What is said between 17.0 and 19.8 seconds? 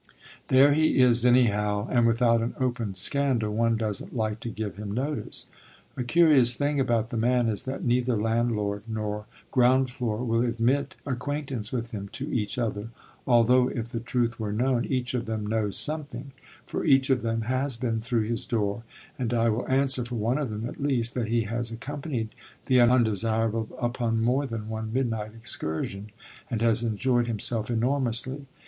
of them has been through his door; and I will